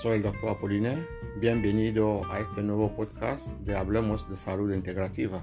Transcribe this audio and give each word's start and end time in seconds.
soy 0.00 0.16
el 0.16 0.22
doctor 0.22 0.48
Apoline. 0.48 1.06
Bienvenido 1.36 2.22
a 2.32 2.40
este 2.40 2.62
nuevo 2.62 2.96
podcast 2.96 3.48
de 3.48 3.76
Hablemos 3.76 4.26
de 4.30 4.36
Salud 4.38 4.72
Integrativa. 4.72 5.42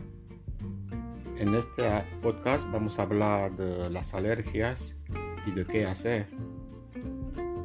En 1.38 1.54
este 1.54 1.84
podcast 2.24 2.68
vamos 2.72 2.98
a 2.98 3.04
hablar 3.04 3.56
de 3.56 3.88
las 3.92 4.16
alergias 4.16 4.96
y 5.46 5.52
de 5.52 5.64
qué 5.64 5.86
hacer. 5.86 6.26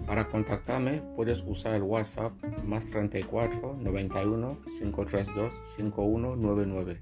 Para 0.07 0.29
contactarme 0.29 1.01
puedes 1.17 1.43
usar 1.47 1.77
el 1.77 1.83
WhatsApp 1.83 2.35
más 2.63 2.85
34 2.91 3.75
91 3.81 4.59
532 4.79 5.51
5199. 5.65 7.01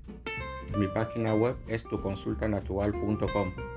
Mi 0.79 0.87
página 0.87 1.35
web 1.35 1.57
es 1.67 1.83
tuconsultanatural.com. 1.83 3.70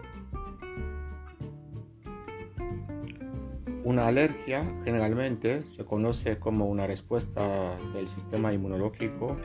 Una 3.85 4.07
alergia 4.07 4.63
generalmente 4.85 5.67
se 5.67 5.83
conoce 5.83 6.39
como 6.39 6.67
una 6.67 6.87
respuesta 6.87 7.77
del 7.93 8.07
sistema 8.07 8.53
inmunológico 8.53 9.35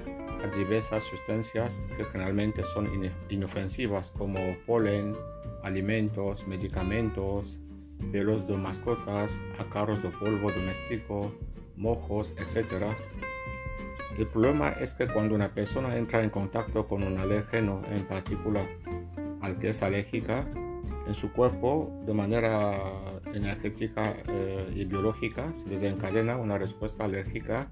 a 0.44 0.56
diversas 0.56 1.02
sustancias 1.02 1.76
que 1.96 2.04
generalmente 2.04 2.62
son 2.62 2.88
inofensivas 3.30 4.12
como 4.12 4.38
polen, 4.64 5.16
alimentos, 5.64 6.46
medicamentos, 6.46 7.58
pelos 8.12 8.46
de 8.46 8.56
mascotas, 8.56 9.40
acarros 9.58 10.04
de 10.04 10.10
polvo 10.10 10.52
doméstico, 10.52 11.32
mojos, 11.76 12.32
etc. 12.36 12.92
El 14.16 14.28
problema 14.28 14.68
es 14.68 14.94
que 14.94 15.08
cuando 15.08 15.34
una 15.34 15.52
persona 15.52 15.96
entra 15.96 16.22
en 16.22 16.30
contacto 16.30 16.86
con 16.86 17.02
un 17.02 17.18
alérgeno 17.18 17.82
en 17.90 18.04
particular 18.04 18.68
al 19.40 19.58
que 19.58 19.70
es 19.70 19.82
alérgica, 19.82 20.46
en 21.08 21.14
su 21.14 21.32
cuerpo 21.32 21.90
de 22.04 22.12
manera 22.12 22.78
energética 23.34 24.14
eh, 24.28 24.72
y 24.76 24.84
biológica 24.84 25.54
se 25.54 25.68
desencadena 25.68 26.36
una 26.36 26.58
respuesta 26.58 27.04
alérgica 27.04 27.70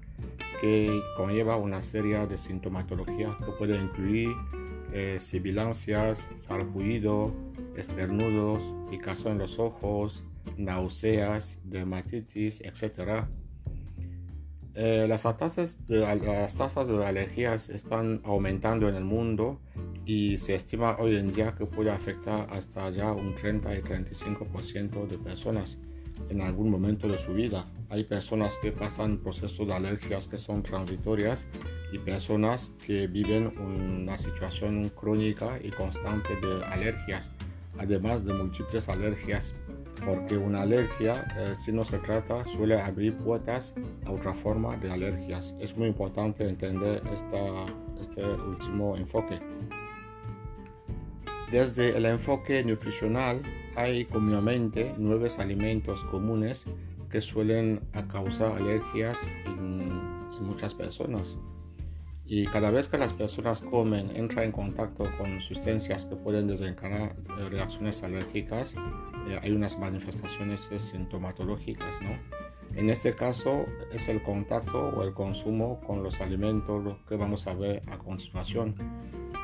que 0.59 0.99
conlleva 1.15 1.55
una 1.55 1.83
serie 1.83 2.25
de 2.25 2.37
sintomatología 2.37 3.37
que 3.45 3.51
puede 3.51 3.79
incluir 3.79 4.29
eh, 4.91 5.17
sibilancias, 5.19 6.27
sarpullido, 6.35 7.31
esternudos, 7.75 8.73
picazón 8.89 9.33
en 9.33 9.37
los 9.39 9.59
ojos, 9.59 10.23
náuseas, 10.57 11.59
dermatitis, 11.63 12.61
etc. 12.61 13.25
Eh, 14.73 15.05
las, 15.07 15.23
tasas 15.23 15.77
de, 15.87 15.99
las 15.99 16.55
tasas 16.55 16.87
de 16.87 17.05
alergias 17.05 17.69
están 17.69 18.21
aumentando 18.23 18.89
en 18.89 18.95
el 18.95 19.05
mundo 19.05 19.59
y 20.07 20.37
se 20.37 20.55
estima 20.55 20.95
hoy 20.99 21.17
en 21.17 21.33
día 21.33 21.53
que 21.53 21.65
puede 21.65 21.91
afectar 21.91 22.47
hasta 22.49 22.89
ya 22.91 23.11
un 23.11 23.35
30 23.35 23.75
y 23.75 23.81
35% 23.81 25.05
de 25.05 25.17
personas 25.17 25.77
en 26.29 26.41
algún 26.41 26.69
momento 26.69 27.09
de 27.09 27.17
su 27.17 27.33
vida. 27.33 27.67
Hay 27.89 28.05
personas 28.05 28.57
que 28.61 28.71
pasan 28.71 29.17
procesos 29.17 29.67
de 29.67 29.73
alergias 29.73 30.29
que 30.29 30.37
son 30.37 30.63
transitorias 30.63 31.45
y 31.91 31.99
personas 31.99 32.71
que 32.85 33.07
viven 33.07 33.53
una 33.59 34.17
situación 34.17 34.89
crónica 34.89 35.59
y 35.61 35.71
constante 35.71 36.37
de 36.37 36.63
alergias, 36.63 37.29
además 37.77 38.23
de 38.23 38.33
múltiples 38.33 38.87
alergias, 38.87 39.53
porque 40.05 40.37
una 40.37 40.61
alergia, 40.61 41.25
eh, 41.37 41.53
si 41.53 41.73
no 41.73 41.83
se 41.83 41.97
trata, 41.97 42.45
suele 42.45 42.79
abrir 42.79 43.13
puertas 43.17 43.73
a 44.05 44.11
otra 44.11 44.33
forma 44.33 44.77
de 44.77 44.89
alergias. 44.89 45.53
Es 45.59 45.75
muy 45.75 45.87
importante 45.87 46.47
entender 46.47 47.03
esta, 47.13 47.65
este 47.99 48.23
último 48.23 48.95
enfoque. 48.95 49.39
Desde 51.51 51.97
el 51.97 52.05
enfoque 52.05 52.61
nutricional 52.65 53.41
hay 53.77 54.03
comúnmente 54.03 54.93
nueve 54.97 55.29
alimentos 55.37 56.03
comunes 56.05 56.65
que 57.09 57.21
suelen 57.21 57.79
causar 58.11 58.57
alergias 58.57 59.17
en, 59.45 60.17
muchas 60.41 60.75
personas. 60.75 61.37
Y 62.25 62.45
cada 62.45 62.69
vez 62.69 62.89
que 62.89 62.97
las 62.97 63.13
personas 63.13 63.63
comen, 63.63 64.15
entran 64.15 64.45
en 64.45 64.51
contacto 64.51 65.05
con 65.17 65.41
sustancias 65.41 66.05
que 66.05 66.15
pueden 66.15 66.47
desencadenar 66.47 67.15
eh, 67.39 67.49
reacciones 67.49 68.03
alérgicas, 68.03 68.75
eh, 69.27 69.39
hay 69.41 69.51
unas 69.51 69.79
manifestaciones 69.79 70.69
sintomatológicas, 70.91 72.01
¿no? 72.01 72.11
En 72.75 72.89
este 72.89 73.13
caso 73.13 73.65
es 73.91 74.07
el 74.09 74.21
contacto 74.21 74.89
o 74.89 75.03
el 75.03 75.13
consumo 75.13 75.81
con 75.87 76.03
los 76.03 76.21
alimentos 76.21 76.97
que 77.07 77.15
vamos 77.15 77.47
a 77.47 77.53
ver 77.53 77.81
a 77.87 77.97
continuación 77.97 78.75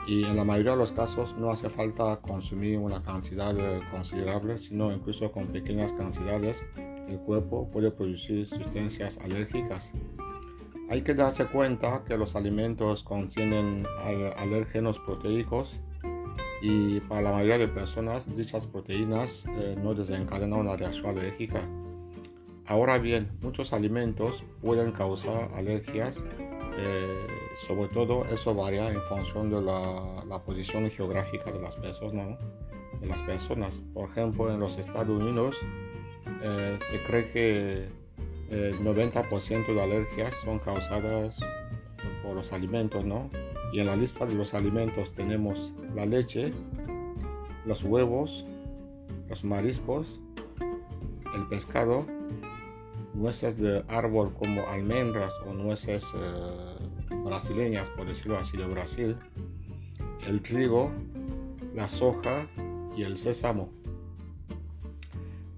y 0.08 0.26
en 0.26 0.36
la 0.36 0.44
mayoría 0.44 0.72
de 0.72 0.78
los 0.78 0.92
casos 0.92 1.36
no 1.38 1.50
hace 1.50 1.70
falta 1.70 2.20
consumir 2.22 2.78
una 2.78 3.02
cantidad 3.02 3.56
considerable, 3.92 4.58
sino 4.58 4.92
incluso 4.92 5.32
con 5.32 5.48
pequeñas 5.48 5.94
cantidades 5.94 6.64
el 7.08 7.20
cuerpo 7.20 7.70
puede 7.72 7.92
producir 7.92 8.48
sustancias 8.48 9.18
alérgicas. 9.24 9.92
Hay 10.90 11.02
que 11.02 11.14
darse 11.14 11.46
cuenta 11.46 12.04
que 12.06 12.18
los 12.18 12.36
alimentos 12.36 13.04
contienen 13.04 13.86
alérgenos 14.38 15.00
proteicos 15.00 15.80
y 16.62 17.00
para 17.02 17.22
la 17.22 17.32
mayoría 17.32 17.58
de 17.58 17.68
personas 17.68 18.34
dichas 18.36 18.68
proteínas 18.68 19.46
eh, 19.48 19.76
no 19.82 19.94
desencadenan 19.94 20.60
una 20.60 20.76
reacción 20.76 21.18
alérgica. 21.18 21.62
Ahora 22.66 22.98
bien, 22.98 23.32
muchos 23.42 23.74
alimentos 23.74 24.44
pueden 24.62 24.92
causar 24.92 25.52
alergias 25.56 26.24
eh, 26.78 27.28
sobre 27.56 27.88
todo 27.90 28.26
eso 28.26 28.54
varía 28.54 28.90
en 28.90 29.02
función 29.02 29.50
de 29.50 29.62
la, 29.62 30.40
posición 30.46 30.90
geográfica 30.90 31.52
de 31.52 31.60
las 31.60 31.76
personas. 31.76 32.40
De 33.00 33.08
las 33.08 33.22
personas. 33.24 33.74
Por 33.94 34.10
ejemplo, 34.10 34.52
en 34.52 34.60
los 34.60 34.78
Estados 34.78 35.10
Unidos 35.10 35.58
eh, 36.42 36.78
se 36.90 37.04
cree 37.04 37.32
que 37.32 37.88
el 38.50 38.80
90% 38.80 39.74
de 39.74 39.82
alergias 39.82 40.36
son 40.44 40.60
causadas 40.60 41.36
por 42.24 42.36
los 42.36 42.54
alimentos, 42.54 43.04
¿no? 43.04 43.30
Y 43.72 43.80
en 43.80 43.88
la 43.88 43.96
lista 43.96 44.26
de 44.26 44.36
los 44.36 44.54
alimentos 44.54 45.12
tenemos 45.14 45.74
la 45.96 46.06
leche, 46.06 46.54
los 47.66 47.84
huevos, 47.84 48.46
los 49.28 49.44
mariscos, 49.44 50.20
el 51.34 51.48
pescado, 51.48 52.06
nueces 53.14 53.58
de 53.58 53.84
árbol 53.88 54.34
como 54.34 54.68
almendras 54.68 55.34
o 55.48 55.54
nueces 55.54 56.06
eh, 56.16 56.84
brasileñas, 57.24 57.90
por 57.90 58.08
decirlo 58.08 58.38
así, 58.38 58.58
de 58.58 58.66
Brasil, 58.66 59.18
el 60.28 60.42
trigo, 60.42 60.92
la 61.76 61.88
soja 61.88 62.48
y 62.96 63.04
el 63.04 63.18
sésamo. 63.18 63.70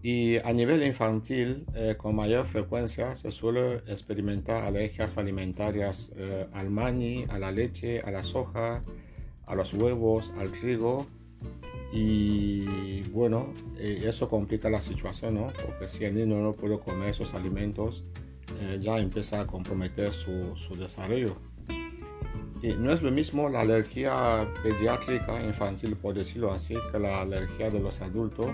Y 0.02 0.38
a 0.38 0.54
nivel 0.54 0.84
infantil, 0.84 1.66
eh, 1.74 1.96
con 1.98 2.16
mayor 2.16 2.46
frecuencia 2.46 3.16
se 3.16 3.32
suele 3.32 3.78
experimentar 3.88 4.64
alergias 4.64 5.18
alimentarias 5.18 6.12
eh, 6.16 6.48
al 6.54 6.70
maní, 6.70 7.26
a 7.30 7.40
la 7.40 7.52
leche, 7.52 8.02
a 8.02 8.12
la 8.12 8.22
soja, 8.22 8.84
a 9.48 9.56
los 9.56 9.74
huevos, 9.74 10.32
al 10.38 10.52
trigo 10.52 11.08
y 11.92 13.02
bueno, 13.04 13.54
eh, 13.78 14.04
eso 14.06 14.28
complica 14.28 14.70
la 14.70 14.82
situación, 14.82 15.36
¿no? 15.36 15.48
Porque 15.66 15.88
si 15.88 16.04
el 16.04 16.16
niño 16.16 16.42
no 16.42 16.54
puede 16.54 16.78
comer 16.78 17.10
esos 17.10 17.34
alimentos, 17.34 18.04
eh, 18.60 18.80
ya 18.82 18.98
empieza 18.98 19.42
a 19.42 19.48
comprometer 19.48 20.12
su, 20.12 20.56
su, 20.56 20.76
desarrollo. 20.76 21.36
Y 22.62 22.74
no 22.74 22.92
es 22.92 23.02
lo 23.02 23.12
mismo 23.12 23.50
la 23.50 23.62
alergia 23.62 24.48
pediátrica 24.64 25.44
infantil, 25.44 25.96
por 25.96 26.16
decirlo 26.16 26.52
así, 26.52 26.76
que 26.92 27.00
la 27.00 27.22
alergia 27.22 27.70
de 27.70 27.80
los 27.80 28.02
adultos, 28.02 28.48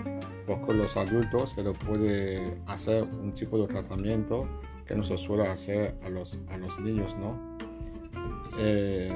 porque 0.46 0.74
los 0.74 0.96
adultos 0.96 1.50
se 1.52 1.62
le 1.62 1.72
puede 1.72 2.58
hacer 2.66 3.04
un 3.04 3.32
tipo 3.32 3.58
de 3.58 3.68
tratamiento 3.68 4.48
que 4.86 4.94
no 4.94 5.04
se 5.04 5.16
suele 5.16 5.46
hacer 5.46 5.94
a 6.04 6.10
los, 6.10 6.38
a 6.50 6.56
los 6.56 6.78
niños, 6.80 7.16
¿no? 7.16 7.56
Eh, 8.58 9.10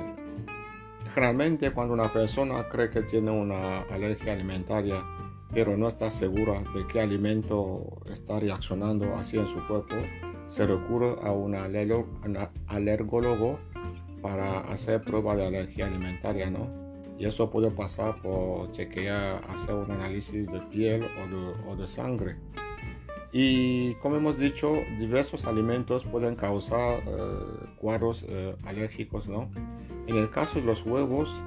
Generalmente 1.16 1.70
cuando 1.70 1.94
una 1.94 2.12
persona 2.12 2.68
cree 2.68 2.90
que 2.90 3.00
tiene 3.00 3.30
una 3.30 3.80
alergia 3.84 4.34
alimentaria, 4.34 5.02
pero 5.50 5.74
no 5.74 5.88
está 5.88 6.10
segura 6.10 6.62
de 6.74 6.86
qué 6.86 7.00
alimento 7.00 8.02
está 8.04 8.38
reaccionando 8.38 9.16
así 9.16 9.38
en 9.38 9.46
su 9.46 9.66
cuerpo, 9.66 9.94
se 10.48 10.66
recurre 10.66 11.16
a 11.22 11.32
un 11.32 11.54
alergólogo 12.66 13.58
para 14.22 14.60
hacer 14.60 15.02
prueba 15.02 15.36
de 15.36 15.46
alergia 15.46 15.86
alimentaria, 15.86 16.50
¿no? 16.50 16.68
Y 17.18 17.24
eso 17.24 17.50
puede 17.50 17.70
pasar 17.70 18.20
por 18.20 18.72
chequear, 18.72 19.42
hacer 19.48 19.74
un 19.74 19.90
análisis 19.90 20.50
de 20.50 20.60
piel 20.60 21.04
o 21.68 21.76
de, 21.76 21.88
sangre. 21.88 22.36
Y 23.32 23.94
como 23.94 24.16
hemos 24.16 24.38
dicho, 24.38 24.72
diversos 24.98 25.46
alimentos 25.46 26.04
pueden 26.04 26.36
causar 26.36 27.02
eh, 27.06 27.38
cuadros 27.78 28.24
eh, 28.28 28.54
alérgicos, 28.64 29.28
¿no? 29.28 29.50
En 30.06 30.16
el 30.16 30.30
caso 30.30 30.60
de 30.60 30.66
los 30.66 30.84
huevos, 30.84 31.40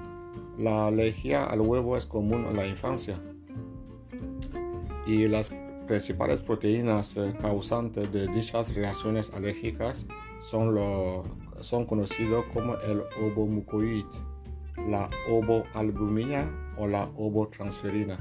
la 0.58 0.88
alergia 0.88 1.46
al 1.46 1.62
huevo 1.62 1.96
es 1.96 2.06
común 2.06 2.46
en 2.50 2.58
la 2.58 2.68
infancia 2.68 3.20
y 5.10 5.28
las 5.28 5.52
principales 5.90 6.44
proteínas 6.44 7.18
eh, 7.18 7.34
causantes 7.42 8.14
de 8.14 8.28
dichas 8.28 8.74
reacciones 8.76 9.32
alérgicas 9.34 10.06
son, 10.40 10.76
lo, 10.76 11.24
son 11.62 11.88
conocidos 11.88 12.46
como 12.54 12.76
el 12.78 13.02
ovomucoid, 13.20 14.06
la 14.88 15.10
ovoalbumina 15.28 16.76
o 16.78 16.86
la 16.86 17.06
ovotransferina. 17.18 18.20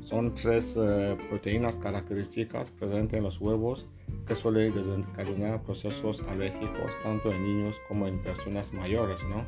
Son 0.00 0.32
tres 0.32 0.76
eh, 0.80 1.16
proteínas 1.28 1.80
características 1.80 2.70
presentes 2.70 3.18
en 3.18 3.24
los 3.24 3.40
huevos 3.40 3.88
que 4.24 4.36
suele 4.36 4.70
desencadenar 4.70 5.60
procesos 5.64 6.22
alérgicos 6.30 6.92
tanto 7.02 7.32
en 7.32 7.42
niños 7.42 7.80
como 7.88 8.06
en 8.06 8.22
personas 8.22 8.72
mayores, 8.72 9.20
¿no? 9.24 9.44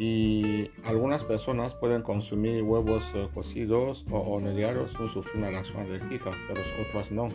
Y 0.00 0.70
algunas 0.84 1.24
personas 1.24 1.74
pueden 1.74 2.00
consumir 2.00 2.62
huevos 2.62 3.12
eh, 3.14 3.28
cocidos 3.34 4.06
o 4.10 4.18
horneados 4.18 4.92
sin 4.92 5.10
sufrir 5.10 5.36
una 5.36 5.50
reacción 5.50 5.82
alérgica, 5.82 6.30
pero 6.48 6.62
otras 6.88 7.12
no. 7.12 7.28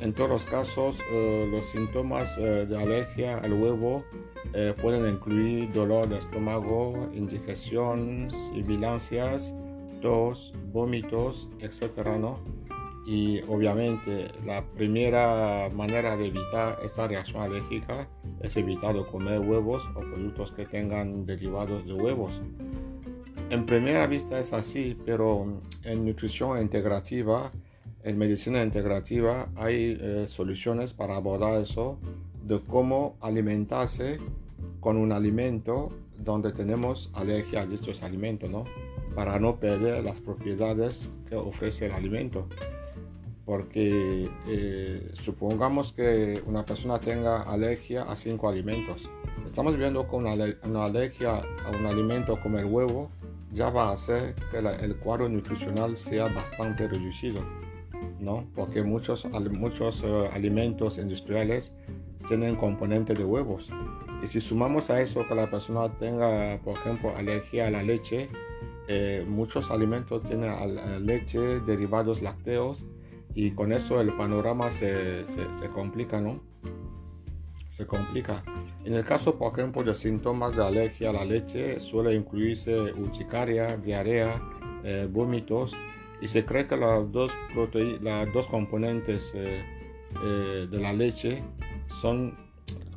En 0.00 0.12
todos 0.12 0.30
los 0.30 0.46
casos, 0.46 0.98
eh, 1.12 1.48
los 1.48 1.66
síntomas 1.66 2.36
eh, 2.38 2.66
de 2.66 2.76
alergia 2.76 3.38
al 3.38 3.52
huevo 3.52 4.04
pueden 4.82 5.06
incluir 5.06 5.72
dolor 5.72 6.08
de 6.08 6.18
estómago, 6.18 7.08
indigestión, 7.14 8.32
sibilancias, 8.32 9.54
tos, 10.02 10.52
vómitos, 10.72 11.48
etc. 11.60 12.18
¿no? 12.18 12.40
Y 13.06 13.42
obviamente 13.42 14.32
la 14.44 14.64
primera 14.64 15.70
manera 15.72 16.16
de 16.16 16.26
evitar 16.26 16.80
esta 16.82 17.06
reacción 17.06 17.42
alérgica 17.42 18.08
es 18.40 18.56
evitar 18.56 18.96
comer 19.06 19.40
huevos 19.40 19.88
o 19.94 20.00
productos 20.00 20.52
que 20.52 20.66
tengan 20.66 21.26
derivados 21.26 21.86
de 21.86 21.92
huevos. 21.92 22.40
En 23.50 23.66
primera 23.66 24.06
vista 24.06 24.38
es 24.38 24.52
así, 24.52 24.96
pero 25.04 25.60
en 25.84 26.04
nutrición 26.04 26.60
integrativa, 26.60 27.50
en 28.02 28.16
medicina 28.16 28.62
integrativa, 28.62 29.48
hay 29.56 29.98
eh, 30.00 30.26
soluciones 30.28 30.94
para 30.94 31.16
abordar 31.16 31.60
eso, 31.60 31.98
de 32.44 32.60
cómo 32.60 33.16
alimentarse 33.20 34.18
con 34.80 34.96
un 34.96 35.12
alimento 35.12 35.90
donde 36.16 36.52
tenemos 36.52 37.10
alergia 37.12 37.62
a 37.62 37.64
estos 37.64 38.02
alimentos, 38.02 38.50
¿no? 38.50 38.64
Para 39.14 39.38
no 39.38 39.56
perder 39.56 40.04
las 40.04 40.20
propiedades 40.20 41.10
que 41.28 41.34
ofrece 41.34 41.86
el 41.86 41.92
alimento 41.92 42.46
porque 43.50 44.29
eh, 44.46 45.10
supongamos 45.14 45.92
que 45.92 46.42
una 46.46 46.64
persona 46.64 46.98
tenga 46.98 47.42
alergia 47.42 48.04
a 48.04 48.16
cinco 48.16 48.48
alimentos. 48.48 49.08
Estamos 49.46 49.76
viendo 49.76 50.06
con 50.06 50.26
una, 50.26 50.84
alergia 50.84 51.42
a 51.64 51.70
un 51.70 51.86
alimento 51.86 52.38
como 52.40 52.58
el 52.58 52.66
huevo 52.66 53.10
ya 53.52 53.68
va 53.68 53.88
a 53.88 53.92
hacer 53.92 54.34
que 54.50 54.58
el 54.58 54.96
cuadro 54.96 55.28
nutricional 55.28 55.96
sea 55.96 56.28
bastante 56.28 56.86
reducido, 56.86 57.40
¿no? 58.20 58.44
Porque 58.54 58.82
muchos, 58.82 59.26
muchos 59.50 60.04
eh, 60.04 60.30
alimentos 60.32 60.98
industriales 60.98 61.72
tienen 62.28 62.54
componentes 62.54 63.18
de 63.18 63.24
huevos. 63.24 63.68
Y 64.22 64.28
si 64.28 64.40
sumamos 64.40 64.90
a 64.90 65.00
eso 65.00 65.26
que 65.26 65.34
la 65.34 65.50
persona 65.50 65.88
tenga, 65.98 66.60
por 66.62 66.74
ejemplo, 66.74 67.16
alergia 67.16 67.66
a 67.66 67.70
la 67.70 67.82
leche, 67.82 68.28
eh, 68.86 69.24
muchos 69.26 69.70
alimentos 69.70 70.22
tienen 70.22 70.52
leche, 71.04 71.38
derivados 71.60 72.22
lácteos, 72.22 72.84
y 73.34 73.52
con 73.52 73.72
eso 73.72 74.00
el 74.00 74.12
panorama 74.14 74.70
se, 74.70 75.24
se, 75.26 75.68
complica, 75.68 76.20
¿no? 76.20 76.40
Se 77.68 77.86
complica. 77.86 78.42
En 78.84 78.94
el 78.94 79.04
caso, 79.04 79.36
por 79.36 79.52
ejemplo, 79.52 79.82
de 79.84 79.94
síntomas 79.94 80.56
de 80.56 80.64
alergia 80.64 81.10
a 81.10 81.12
la 81.12 81.24
leche, 81.24 81.78
suele 81.80 82.14
incluirse 82.14 82.74
urticaria, 82.92 83.76
diarrea, 83.76 84.40
eh, 84.82 85.08
vómitos, 85.10 85.76
y 86.20 86.28
se 86.28 86.44
cree 86.44 86.66
que 86.66 86.76
las 86.76 87.10
dos, 87.12 87.32
las 88.00 88.32
dos 88.32 88.46
componentes 88.48 89.32
eh, 89.34 89.62
eh, 90.24 90.68
de 90.70 90.78
la 90.78 90.92
leche 90.92 91.42
son 92.00 92.36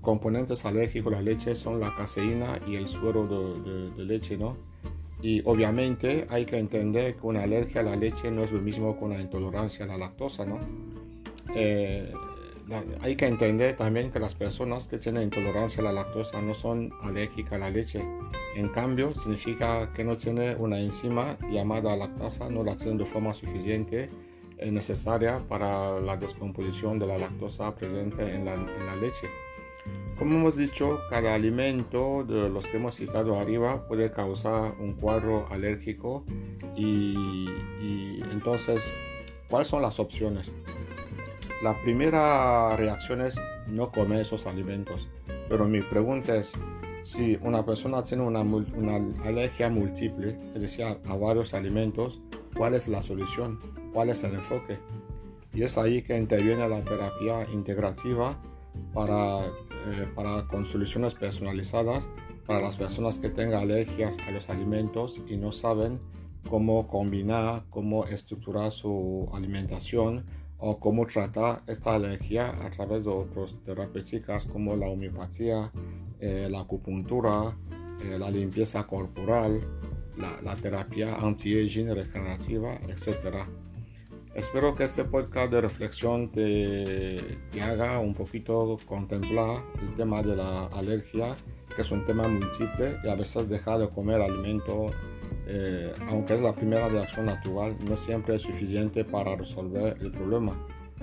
componentes 0.01 0.65
alérgicos 0.65 1.11
de 1.11 1.17
la 1.17 1.23
leche, 1.23 1.55
son 1.55 1.79
la 1.79 1.95
caseína 1.95 2.59
y 2.67 2.75
el 2.75 2.87
suero 2.87 3.27
de, 3.27 3.91
de 3.91 4.03
leche, 4.03 4.37
¿no? 4.37 4.72
Y 5.23 5.41
obviamente 5.45 6.27
hay 6.29 6.45
que 6.45 6.57
entender 6.57 7.15
que 7.15 7.25
una 7.25 7.43
alergia 7.43 7.79
a 7.79 7.83
la 7.85 7.95
leche 7.95 8.29
no 8.29 8.43
es 8.43 8.51
lo 8.51 8.61
mismo 8.61 8.99
que 8.99 9.05
una 9.05 9.21
intolerancia 9.21 9.85
a 9.85 9.87
la 9.87 9.97
lactosa, 9.97 10.45
¿no? 10.45 10.59
Eh, 11.55 12.11
hay 12.99 13.15
que 13.15 13.25
entender 13.25 13.77
también 13.77 14.11
que 14.11 14.19
las 14.19 14.35
personas 14.35 14.87
que 14.89 14.97
tienen 14.97 15.23
intolerancia 15.23 15.81
a 15.81 15.85
la 15.85 15.93
lactosa 15.93 16.41
no 16.41 16.53
son 16.53 16.91
alérgicas 17.01 17.53
a 17.53 17.57
la 17.57 17.69
leche. 17.69 18.03
En 18.55 18.67
cambio, 18.67 19.13
significa 19.13 19.93
que 19.93 20.03
no 20.03 20.17
tiene 20.17 20.55
una 20.55 20.77
enzima 20.77 21.37
llamada 21.49 21.95
lactasa, 21.95 22.49
no 22.49 22.61
la 22.61 22.75
tienen 22.75 22.97
de 22.97 23.05
forma 23.05 23.33
suficiente 23.33 24.09
eh, 24.57 24.71
necesaria 24.71 25.39
para 25.47 26.01
la 26.01 26.17
descomposición 26.17 26.99
de 26.99 27.07
la 27.07 27.17
lactosa 27.17 27.73
presente 27.73 28.35
en 28.35 28.43
la, 28.43 28.55
en 28.55 28.85
la 28.85 28.95
leche. 28.97 29.27
Como 30.17 30.35
hemos 30.35 30.55
dicho, 30.55 30.99
cada 31.09 31.33
alimento 31.33 32.23
de 32.23 32.47
los 32.47 32.67
que 32.67 32.77
hemos 32.77 32.95
citado 32.95 33.39
arriba 33.39 33.87
puede 33.87 34.11
causar 34.11 34.75
un 34.79 34.93
cuadro 34.93 35.47
alérgico 35.49 36.23
y, 36.75 37.47
entonces, 38.31 38.93
¿cuáles 39.49 39.67
son 39.67 39.81
las 39.81 39.99
opciones? 39.99 40.51
La 41.63 41.81
primera 41.81 42.75
reacción 42.75 43.21
es 43.21 43.39
no 43.67 43.91
comer 43.91 44.21
esos 44.21 44.45
alimentos, 44.45 45.07
pero 45.49 45.65
mi 45.65 45.81
pregunta 45.81 46.35
es, 46.35 46.53
si 47.01 47.37
una 47.41 47.65
persona 47.65 48.03
tiene 48.03 48.23
una, 48.23 48.41
una 48.41 48.95
alergia 49.25 49.69
múltiple, 49.69 50.37
es 50.55 50.61
decir, 50.61 50.85
a, 50.85 51.15
varios 51.15 51.53
alimentos, 51.53 52.21
¿cuál 52.55 52.75
es 52.75 52.87
la 52.87 53.01
solución? 53.01 53.59
¿Cuál 53.93 54.09
es 54.09 54.23
el 54.23 54.35
enfoque? 54.35 54.77
Y 55.53 55.63
es 55.63 55.77
ahí 55.77 56.01
que 56.01 56.17
interviene 56.17 56.67
la 56.67 56.83
terapia 56.83 57.47
integrativa 57.51 58.37
para 58.93 59.41
eh, 59.85 60.07
para, 60.15 60.47
con 60.47 60.65
soluciones 60.65 61.13
personalizadas 61.13 62.07
para 62.45 62.61
las 62.61 62.75
personas 62.75 63.19
que 63.19 63.29
tengan 63.29 63.61
alergias 63.63 64.17
a 64.27 64.31
los 64.31 64.49
alimentos 64.49 65.21
y 65.27 65.37
no 65.37 65.51
saben 65.51 65.99
cómo 66.49 66.87
combinar, 66.87 67.63
cómo 67.69 68.05
estructurar 68.05 68.71
su 68.71 69.29
alimentación 69.33 70.25
o 70.57 70.79
cómo 70.79 71.05
tratar 71.05 71.61
esta 71.67 71.95
alergia 71.95 72.49
a 72.65 72.69
través 72.69 73.05
de 73.05 73.11
otras 73.11 73.55
terapéuticas 73.65 74.45
como 74.45 74.75
la 74.75 74.87
homeopatía, 74.87 75.71
eh, 76.19 76.47
la 76.49 76.61
acupuntura, 76.61 77.57
eh, 78.01 78.17
la 78.17 78.29
limpieza 78.29 78.85
corporal, 78.85 79.61
la, 80.17 80.41
la 80.41 80.55
terapia 80.55 81.15
anti-aging 81.15 81.93
regenerativa, 81.93 82.75
etc. 82.87 83.45
Espero 84.35 84.73
que 84.73 84.85
este 84.85 85.03
podcast 85.03 85.51
de 85.51 85.61
reflexión 85.61 86.31
te, 86.31 87.37
haga 87.61 87.99
un 87.99 88.15
poquito 88.15 88.79
contemplar 88.83 89.61
el 89.79 89.95
tema 89.95 90.23
de 90.23 90.35
la 90.35 90.65
alergia, 90.67 91.35
que 91.75 91.83
es 91.83 91.91
un 91.91 92.03
tema 92.03 92.27
múltiple 92.27 92.97
y 93.03 93.09
a 93.09 93.15
veces 93.15 93.47
dejar 93.47 93.77
de 93.77 93.89
comer 93.89 94.21
alimento, 94.21 94.87
eh, 95.45 95.93
aunque 96.09 96.33
es 96.33 96.41
la 96.41 96.51
primera 96.51 96.89
reacción 96.89 97.27
natural, 97.27 97.75
no 97.87 97.95
siempre 97.95 98.33
es 98.33 98.41
suficiente 98.41 99.05
para 99.05 99.35
resolver 99.35 99.97
el 100.01 100.11
problema. 100.11 100.57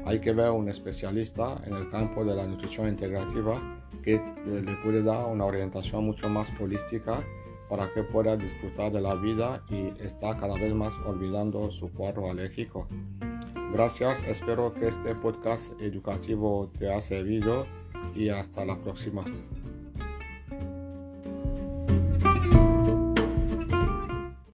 Hay 0.05 0.19
que 0.19 0.33
ver 0.33 0.47
a 0.47 0.53
un 0.53 0.69
especialista 0.69 1.63
en 1.67 1.75
el 1.75 1.89
campo 1.89 2.25
de 2.25 2.35
la 2.35 2.49
nutrición 2.49 2.89
integrativa 2.89 3.63
que 4.03 4.21
le 4.45 4.75
puede 4.83 5.05
dar 5.05 5.27
una 5.27 5.45
orientación 5.45 6.05
mucho 6.05 6.29
más 6.29 6.53
holística 6.61 7.23
para 7.69 7.93
que 7.95 8.03
pueda 8.03 8.37
disfrutar 8.37 8.91
de 8.91 9.01
la 9.01 9.15
vida 9.15 9.63
y 9.71 10.03
está 10.03 10.37
cada 10.37 10.55
vez 10.55 10.75
más 10.75 10.93
olvidando 11.07 11.71
su 11.71 11.93
cuadro 11.93 12.29
alérgico. 12.29 12.89
Gracias, 13.73 14.21
espero 14.27 14.75
que 14.75 14.89
este 14.89 15.15
podcast 15.15 15.73
educativo 15.81 16.71
te 16.77 16.91
haya 16.91 17.01
servido 17.01 17.67
y 18.17 18.29
hasta 18.29 18.65
la 18.65 18.77
próxima. 18.77 19.25